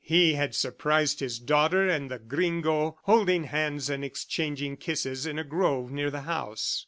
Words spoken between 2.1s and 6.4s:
Gringo holding hands and exchanging kisses in a grove near the